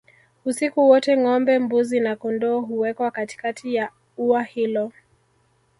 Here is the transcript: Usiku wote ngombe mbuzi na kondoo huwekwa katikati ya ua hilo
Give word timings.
Usiku 0.45 0.89
wote 0.89 1.17
ngombe 1.17 1.59
mbuzi 1.59 1.99
na 1.99 2.15
kondoo 2.15 2.61
huwekwa 2.61 3.11
katikati 3.11 3.75
ya 3.75 3.89
ua 4.17 4.43
hilo 4.43 4.91